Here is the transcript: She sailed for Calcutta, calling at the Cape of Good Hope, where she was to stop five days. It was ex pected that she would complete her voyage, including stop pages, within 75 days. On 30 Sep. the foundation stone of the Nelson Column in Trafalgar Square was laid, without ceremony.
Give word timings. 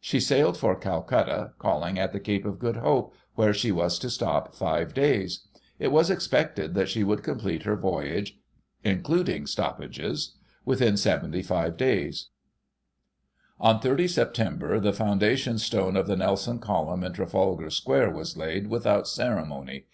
She 0.00 0.18
sailed 0.18 0.56
for 0.56 0.74
Calcutta, 0.74 1.52
calling 1.60 2.00
at 2.00 2.12
the 2.12 2.18
Cape 2.18 2.44
of 2.44 2.58
Good 2.58 2.78
Hope, 2.78 3.14
where 3.36 3.54
she 3.54 3.70
was 3.70 3.96
to 4.00 4.10
stop 4.10 4.52
five 4.52 4.92
days. 4.92 5.46
It 5.78 5.92
was 5.92 6.10
ex 6.10 6.26
pected 6.26 6.74
that 6.74 6.88
she 6.88 7.04
would 7.04 7.22
complete 7.22 7.62
her 7.62 7.76
voyage, 7.76 8.36
including 8.82 9.46
stop 9.46 9.78
pages, 9.78 10.34
within 10.64 10.96
75 10.96 11.76
days. 11.76 12.30
On 13.60 13.78
30 13.78 14.08
Sep. 14.08 14.34
the 14.34 14.92
foundation 14.92 15.58
stone 15.58 15.94
of 15.96 16.08
the 16.08 16.16
Nelson 16.16 16.58
Column 16.58 17.04
in 17.04 17.12
Trafalgar 17.12 17.70
Square 17.70 18.10
was 18.10 18.36
laid, 18.36 18.66
without 18.66 19.06
ceremony. 19.06 19.84